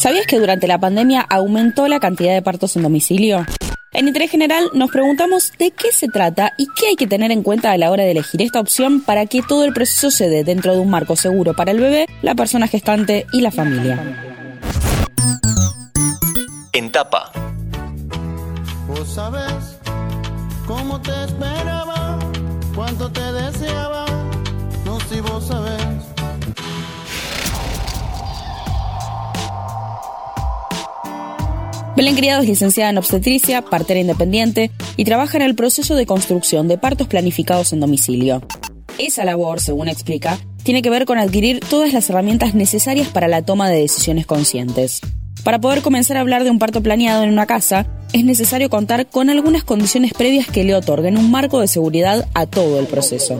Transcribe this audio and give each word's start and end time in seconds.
¿Sabías 0.00 0.26
que 0.26 0.38
durante 0.38 0.66
la 0.66 0.78
pandemia 0.78 1.20
aumentó 1.20 1.86
la 1.86 2.00
cantidad 2.00 2.32
de 2.32 2.40
partos 2.40 2.74
en 2.74 2.82
domicilio? 2.82 3.44
En 3.92 4.08
Interés 4.08 4.30
General 4.30 4.70
nos 4.72 4.90
preguntamos 4.90 5.52
de 5.58 5.72
qué 5.72 5.92
se 5.92 6.08
trata 6.08 6.54
y 6.56 6.68
qué 6.74 6.86
hay 6.86 6.96
que 6.96 7.06
tener 7.06 7.30
en 7.30 7.42
cuenta 7.42 7.70
a 7.70 7.76
la 7.76 7.90
hora 7.90 8.04
de 8.04 8.12
elegir 8.12 8.40
esta 8.40 8.60
opción 8.60 9.02
para 9.02 9.26
que 9.26 9.42
todo 9.42 9.62
el 9.62 9.74
proceso 9.74 10.10
se 10.10 10.30
dé 10.30 10.42
dentro 10.42 10.72
de 10.72 10.80
un 10.80 10.88
marco 10.88 11.16
seguro 11.16 11.52
para 11.52 11.72
el 11.72 11.80
bebé, 11.80 12.06
la 12.22 12.34
persona 12.34 12.66
gestante 12.66 13.26
y 13.30 13.42
la 13.42 13.50
familia. 13.50 14.02
En 16.72 16.90
tapa. 16.90 17.30
Vos 18.88 19.06
sabes 19.06 19.76
cómo 20.66 20.98
te 21.02 21.12
esperaba, 21.24 22.18
cuánto 22.74 23.12
te 23.12 23.32
deseaba, 23.32 24.06
Belén 32.00 32.16
Criado 32.16 32.40
es 32.40 32.48
licenciada 32.48 32.88
en 32.88 32.96
obstetricia, 32.96 33.60
partera 33.60 34.00
independiente 34.00 34.70
y 34.96 35.04
trabaja 35.04 35.36
en 35.36 35.42
el 35.42 35.54
proceso 35.54 35.94
de 35.94 36.06
construcción 36.06 36.66
de 36.66 36.78
partos 36.78 37.08
planificados 37.08 37.74
en 37.74 37.80
domicilio. 37.80 38.40
Esa 38.96 39.26
labor, 39.26 39.60
según 39.60 39.86
explica, 39.86 40.38
tiene 40.62 40.80
que 40.80 40.88
ver 40.88 41.04
con 41.04 41.18
adquirir 41.18 41.60
todas 41.60 41.92
las 41.92 42.08
herramientas 42.08 42.54
necesarias 42.54 43.08
para 43.08 43.28
la 43.28 43.42
toma 43.42 43.68
de 43.68 43.82
decisiones 43.82 44.24
conscientes. 44.24 45.02
Para 45.44 45.60
poder 45.60 45.82
comenzar 45.82 46.16
a 46.16 46.20
hablar 46.20 46.42
de 46.42 46.50
un 46.50 46.58
parto 46.58 46.82
planeado 46.82 47.22
en 47.22 47.28
una 47.28 47.44
casa, 47.44 47.86
es 48.14 48.24
necesario 48.24 48.70
contar 48.70 49.06
con 49.06 49.28
algunas 49.28 49.62
condiciones 49.62 50.14
previas 50.14 50.46
que 50.48 50.64
le 50.64 50.74
otorguen 50.74 51.18
un 51.18 51.30
marco 51.30 51.60
de 51.60 51.68
seguridad 51.68 52.26
a 52.32 52.46
todo 52.46 52.80
el 52.80 52.86
proceso. 52.86 53.38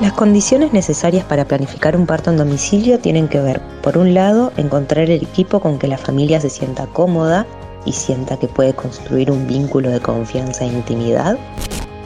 Las 0.00 0.14
condiciones 0.14 0.72
necesarias 0.72 1.26
para 1.26 1.44
planificar 1.44 1.94
un 1.94 2.06
parto 2.06 2.30
en 2.30 2.38
domicilio 2.38 2.98
tienen 3.00 3.28
que 3.28 3.38
ver, 3.38 3.60
por 3.82 3.98
un 3.98 4.14
lado, 4.14 4.50
encontrar 4.56 5.10
el 5.10 5.22
equipo 5.22 5.60
con 5.60 5.78
que 5.78 5.88
la 5.88 5.98
familia 5.98 6.40
se 6.40 6.48
sienta 6.48 6.86
cómoda 6.86 7.46
y 7.84 7.92
sienta 7.92 8.38
que 8.38 8.48
puede 8.48 8.72
construir 8.72 9.30
un 9.30 9.46
vínculo 9.46 9.90
de 9.90 10.00
confianza 10.00 10.64
e 10.64 10.68
intimidad. 10.68 11.36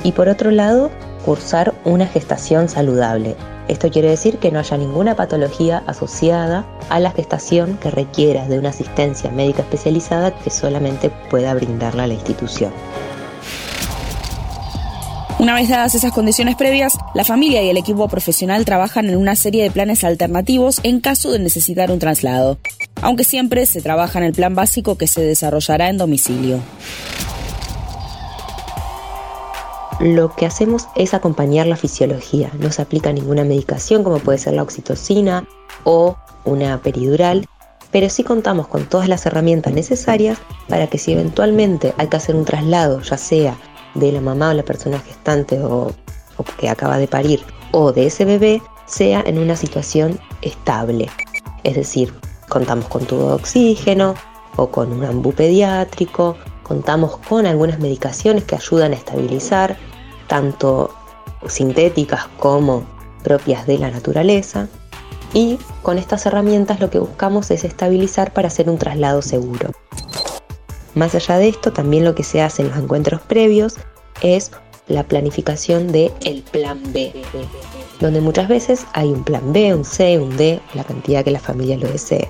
Y 0.02 0.10
por 0.10 0.28
otro 0.28 0.50
lado, 0.50 0.90
cursar 1.24 1.72
una 1.84 2.08
gestación 2.08 2.68
saludable. 2.68 3.36
Esto 3.68 3.88
quiere 3.90 4.10
decir 4.10 4.38
que 4.38 4.50
no 4.50 4.58
haya 4.58 4.76
ninguna 4.76 5.14
patología 5.14 5.84
asociada 5.86 6.66
a 6.90 6.98
la 6.98 7.12
gestación 7.12 7.76
que 7.76 7.92
requiera 7.92 8.48
de 8.48 8.58
una 8.58 8.70
asistencia 8.70 9.30
médica 9.30 9.62
especializada 9.62 10.36
que 10.36 10.50
solamente 10.50 11.10
pueda 11.30 11.54
brindarla 11.54 12.08
la 12.08 12.14
institución. 12.14 12.72
Una 15.44 15.56
vez 15.56 15.68
dadas 15.68 15.94
esas 15.94 16.10
condiciones 16.10 16.56
previas, 16.56 16.96
la 17.12 17.22
familia 17.22 17.62
y 17.62 17.68
el 17.68 17.76
equipo 17.76 18.08
profesional 18.08 18.64
trabajan 18.64 19.10
en 19.10 19.18
una 19.18 19.36
serie 19.36 19.62
de 19.62 19.70
planes 19.70 20.02
alternativos 20.02 20.80
en 20.84 21.00
caso 21.00 21.30
de 21.32 21.38
necesitar 21.38 21.90
un 21.90 21.98
traslado, 21.98 22.56
aunque 23.02 23.24
siempre 23.24 23.66
se 23.66 23.82
trabaja 23.82 24.18
en 24.18 24.24
el 24.24 24.32
plan 24.32 24.54
básico 24.54 24.96
que 24.96 25.06
se 25.06 25.20
desarrollará 25.20 25.90
en 25.90 25.98
domicilio. 25.98 26.60
Lo 30.00 30.34
que 30.34 30.46
hacemos 30.46 30.86
es 30.96 31.12
acompañar 31.12 31.66
la 31.66 31.76
fisiología, 31.76 32.50
no 32.58 32.72
se 32.72 32.80
aplica 32.80 33.12
ninguna 33.12 33.44
medicación 33.44 34.02
como 34.02 34.20
puede 34.20 34.38
ser 34.38 34.54
la 34.54 34.62
oxitocina 34.62 35.46
o 35.84 36.16
una 36.46 36.80
peridural, 36.80 37.46
pero 37.90 38.08
sí 38.08 38.24
contamos 38.24 38.66
con 38.66 38.86
todas 38.86 39.10
las 39.10 39.26
herramientas 39.26 39.74
necesarias 39.74 40.38
para 40.70 40.86
que 40.86 40.96
si 40.96 41.12
eventualmente 41.12 41.92
hay 41.98 42.06
que 42.06 42.16
hacer 42.16 42.34
un 42.34 42.46
traslado, 42.46 43.02
ya 43.02 43.18
sea 43.18 43.58
de 43.94 44.12
la 44.12 44.20
mamá 44.20 44.50
o 44.50 44.54
la 44.54 44.62
persona 44.64 44.98
gestante 44.98 45.60
o, 45.60 45.92
que 46.58 46.68
acaba 46.68 46.98
de 46.98 47.06
parir 47.06 47.44
o 47.72 47.92
de 47.92 48.06
ese 48.06 48.24
bebé 48.24 48.60
sea 48.86 49.22
en 49.26 49.38
una 49.38 49.56
situación 49.56 50.18
estable. 50.42 51.08
Es 51.62 51.76
decir, 51.76 52.12
contamos 52.48 52.86
con 52.86 53.04
tubo 53.04 53.28
de 53.28 53.34
oxígeno 53.34 54.14
o 54.56 54.68
con 54.68 54.92
un 54.92 55.04
ambú 55.04 55.32
pediátrico, 55.32 56.36
contamos 56.62 57.16
con 57.28 57.46
algunas 57.46 57.78
medicaciones 57.78 58.44
que 58.44 58.56
ayudan 58.56 58.92
a 58.92 58.96
estabilizar, 58.96 59.76
tanto 60.26 60.94
sintéticas 61.46 62.26
como 62.38 62.84
propias 63.22 63.66
de 63.66 63.78
la 63.78 63.90
naturaleza. 63.90 64.68
Y 65.32 65.58
con 65.82 65.98
estas 65.98 66.26
herramientas 66.26 66.78
lo 66.78 66.90
que 66.90 67.00
buscamos 67.00 67.50
es 67.50 67.64
estabilizar 67.64 68.32
para 68.32 68.48
hacer 68.48 68.68
un 68.70 68.78
traslado 68.78 69.20
seguro. 69.20 69.70
Más 70.94 71.14
allá 71.14 71.38
de 71.38 71.48
esto, 71.48 71.72
también 71.72 72.04
lo 72.04 72.14
que 72.14 72.22
se 72.22 72.40
hace 72.40 72.62
en 72.62 72.68
los 72.68 72.78
encuentros 72.78 73.20
previos 73.22 73.76
es 74.22 74.52
la 74.86 75.02
planificación 75.02 75.90
del 75.90 76.12
el 76.24 76.42
plan 76.42 76.80
B, 76.92 77.12
donde 78.00 78.20
muchas 78.20 78.48
veces 78.48 78.86
hay 78.92 79.08
un 79.08 79.24
plan 79.24 79.52
B, 79.52 79.74
un 79.74 79.84
C, 79.84 80.18
un 80.18 80.36
D, 80.36 80.60
la 80.74 80.84
cantidad 80.84 81.24
que 81.24 81.30
la 81.30 81.40
familia 81.40 81.76
lo 81.78 81.88
desee, 81.88 82.28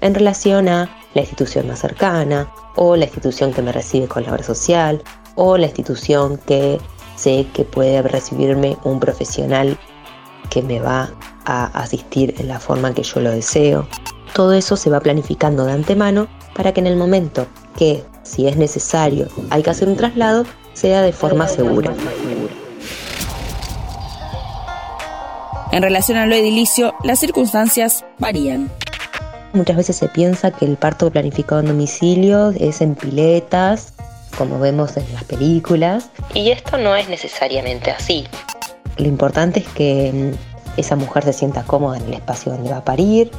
en 0.00 0.14
relación 0.14 0.68
a 0.68 0.88
la 1.14 1.22
institución 1.22 1.66
más 1.66 1.80
cercana, 1.80 2.50
o 2.76 2.96
la 2.96 3.04
institución 3.04 3.52
que 3.52 3.62
me 3.62 3.72
recibe 3.72 4.06
con 4.06 4.22
la 4.22 4.32
obra 4.32 4.44
social, 4.44 5.02
o 5.34 5.56
la 5.56 5.66
institución 5.66 6.38
que 6.46 6.78
sé 7.16 7.46
que 7.52 7.64
puede 7.64 8.00
recibirme 8.02 8.76
un 8.84 9.00
profesional 9.00 9.78
que 10.48 10.62
me 10.62 10.80
va 10.80 11.10
a 11.44 11.66
asistir 11.80 12.34
en 12.38 12.48
la 12.48 12.60
forma 12.60 12.94
que 12.94 13.02
yo 13.02 13.20
lo 13.20 13.30
deseo. 13.30 13.86
Todo 14.34 14.52
eso 14.52 14.76
se 14.76 14.90
va 14.90 15.00
planificando 15.00 15.64
de 15.64 15.72
antemano 15.72 16.28
para 16.54 16.72
que 16.72 16.80
en 16.80 16.86
el 16.86 16.96
momento 16.96 17.46
que, 17.76 18.04
si 18.22 18.46
es 18.46 18.56
necesario, 18.56 19.28
hay 19.50 19.62
que 19.62 19.70
hacer 19.70 19.88
un 19.88 19.96
traslado, 19.96 20.44
sea 20.74 21.02
de 21.02 21.12
forma 21.12 21.48
segura. 21.48 21.92
En 25.72 25.82
relación 25.82 26.18
a 26.18 26.26
lo 26.26 26.34
edilicio, 26.34 26.94
las 27.04 27.20
circunstancias 27.20 28.04
varían. 28.18 28.70
Muchas 29.52 29.76
veces 29.76 29.96
se 29.96 30.08
piensa 30.08 30.50
que 30.50 30.64
el 30.64 30.76
parto 30.76 31.10
planificado 31.10 31.60
en 31.60 31.68
domicilio 31.68 32.50
es 32.50 32.80
en 32.80 32.94
piletas, 32.94 33.94
como 34.36 34.58
vemos 34.58 34.96
en 34.96 35.12
las 35.12 35.24
películas, 35.24 36.10
y 36.34 36.50
esto 36.50 36.78
no 36.78 36.94
es 36.96 37.08
necesariamente 37.08 37.90
así. 37.90 38.26
Lo 38.96 39.06
importante 39.06 39.60
es 39.60 39.68
que 39.68 40.12
mm, 40.12 40.80
esa 40.80 40.96
mujer 40.96 41.24
se 41.24 41.32
sienta 41.32 41.62
cómoda 41.64 41.98
en 41.98 42.04
el 42.04 42.14
espacio 42.14 42.52
donde 42.52 42.70
va 42.70 42.78
a 42.78 42.84
parir, 42.84 43.30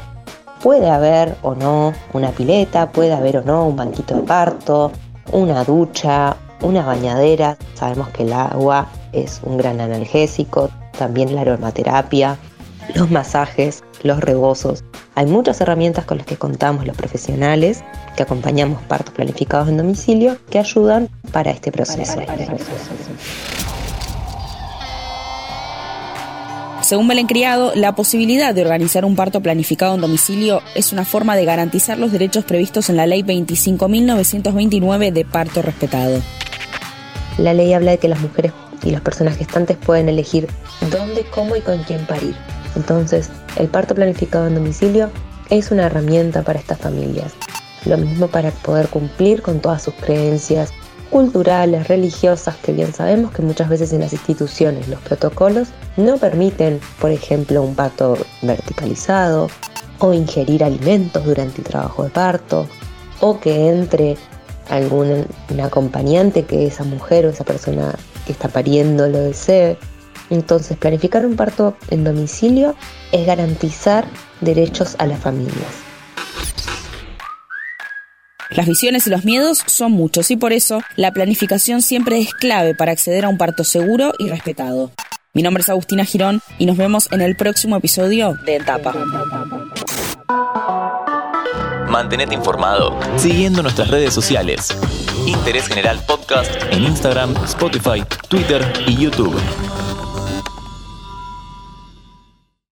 Puede 0.64 0.90
haber 0.90 1.36
o 1.42 1.56
no 1.56 1.94
una 2.14 2.30
pileta, 2.32 2.92
puede 2.92 3.14
haber 3.14 3.38
o 3.38 3.42
no 3.44 3.66
un 3.66 3.76
banquito 3.76 4.16
de 4.16 4.22
parto, 4.22 4.92
una 5.32 5.64
ducha, 5.64 6.36
una 6.62 6.86
bañadera. 6.86 7.58
Sabemos 7.74 8.10
que 8.10 8.24
el 8.24 8.34
agua 8.34 8.88
es 9.12 9.42
un 9.44 9.58
gran 9.58 9.82
analgésico, 9.82 10.70
también 10.98 11.34
la 11.34 11.42
aromaterapia, 11.42 12.38
los 12.96 13.10
masajes, 13.10 13.84
los 14.04 14.20
rebozos. 14.20 14.84
Hay 15.16 15.26
muchas 15.26 15.60
herramientas 15.62 16.06
con 16.06 16.18
las 16.18 16.28
que 16.28 16.38
contamos 16.38 16.86
los 16.86 16.96
profesionales 16.96 17.84
que 18.16 18.24
acompañamos 18.24 18.82
partos 18.84 19.14
planificados 19.14 19.68
en 19.68 19.78
domicilio 19.78 20.38
que 20.50 20.60
ayudan 20.60 21.10
para 21.32 21.52
este 21.52 21.72
proceso. 21.72 22.20
Según 26.92 27.08
Belén 27.08 27.26
Criado, 27.26 27.72
la 27.74 27.96
posibilidad 27.96 28.54
de 28.54 28.64
organizar 28.64 29.06
un 29.06 29.16
parto 29.16 29.40
planificado 29.40 29.96
en 29.96 30.02
domicilio 30.02 30.62
es 30.76 30.92
una 30.92 31.06
forma 31.06 31.38
de 31.38 31.46
garantizar 31.46 31.98
los 31.98 32.12
derechos 32.12 32.44
previstos 32.44 32.90
en 32.90 32.98
la 32.98 33.06
Ley 33.06 33.24
25.929 33.24 35.14
de 35.14 35.24
parto 35.24 35.62
respetado. 35.62 36.22
La 37.38 37.54
ley 37.54 37.72
habla 37.72 37.92
de 37.92 37.98
que 37.98 38.10
las 38.10 38.20
mujeres 38.20 38.52
y 38.84 38.92
las 38.92 39.00
personas 39.00 39.38
gestantes 39.38 39.78
pueden 39.78 40.10
elegir 40.10 40.50
dónde, 40.92 41.24
cómo 41.34 41.56
y 41.56 41.62
con 41.62 41.82
quién 41.84 42.06
parir. 42.08 42.36
Entonces, 42.76 43.30
el 43.56 43.70
parto 43.70 43.96
planificado 43.96 44.48
en 44.48 44.56
domicilio 44.56 45.12
es 45.50 45.72
una 45.72 45.86
herramienta 45.86 46.42
para 46.42 46.60
estas 46.60 46.80
familias. 46.80 47.32
Lo 47.86 47.98
mismo 47.98 48.28
para 48.28 48.52
poder 48.52 48.90
cumplir 48.90 49.42
con 49.42 49.62
todas 49.62 49.82
sus 49.82 49.94
creencias 49.94 50.74
culturales, 51.12 51.90
religiosas, 51.90 52.56
que 52.56 52.72
bien 52.72 52.94
sabemos 52.94 53.32
que 53.32 53.44
muchas 53.44 53.70
veces 53.70 53.94
en 53.94 54.00
las 54.00 54.14
instituciones 54.14 54.88
los 54.88 55.00
protocolos 55.02 55.68
no 55.98 56.18
permiten, 56.18 56.80
por 57.00 57.12
ejemplo, 57.12 57.62
un 57.62 57.76
parto 57.76 58.18
verticalizado 58.42 59.50
o 60.00 60.14
ingerir 60.14 60.64
alimentos 60.64 61.24
durante 61.24 61.62
el 61.62 61.68
trabajo 61.68 62.06
de 62.06 62.10
parto 62.10 62.66
o 63.20 63.40
que 63.40 63.68
entre 63.70 64.18
algún 64.70 65.28
acompañante 65.62 66.44
que 66.44 66.66
esa 66.66 66.86
mujer 66.86 67.26
o 67.26 67.30
esa 67.30 67.44
persona 67.44 67.94
que 68.26 68.32
está 68.32 68.48
pariendo 68.48 69.08
lo 69.08 69.20
desee. 69.20 69.78
Entonces, 70.30 70.78
planificar 70.78 71.26
un 71.26 71.36
parto 71.36 71.76
en 71.90 72.06
domicilio 72.06 72.74
es 73.12 73.28
garantizar 73.28 74.06
derechos 74.40 74.96
a 74.98 75.06
las 75.06 75.20
familias. 75.20 75.91
Las 78.52 78.68
visiones 78.68 79.08
y 79.08 79.10
los 79.10 79.24
miedos 79.24 79.64
son 79.66 79.94
muchos 79.94 80.30
y 80.30 80.36
por 80.36 80.52
eso 80.52 80.82
la 80.98 81.12
planificación 81.14 81.82
siempre 81.82 82.20
es 82.20 82.34
clave 82.34 82.76
para 82.76 82.92
acceder 82.92 83.24
a 83.24 83.30
un 83.30 83.38
parto 83.38 83.64
seguro 83.64 84.14
y 84.20 84.30
respetado. 84.30 84.92
Mi 85.34 85.42
nombre 85.42 85.62
es 85.62 85.70
Agustina 85.70 86.04
Girón 86.04 86.42
y 86.58 86.66
nos 86.66 86.76
vemos 86.76 87.10
en 87.14 87.22
el 87.22 87.38
próximo 87.38 87.78
episodio 87.78 88.38
de 88.46 88.58
Etapa. 88.58 88.94
Mantenete 91.88 92.36
informado 92.36 93.00
siguiendo 93.18 93.64
nuestras 93.64 93.88
redes 93.88 94.14
sociales. 94.14 94.68
Interés 95.26 95.68
General 95.68 96.00
Podcast 96.06 96.52
en 96.72 96.84
Instagram, 96.84 97.34
Spotify, 97.46 98.04
Twitter 98.28 98.62
y 98.86 98.98
YouTube. 98.98 99.40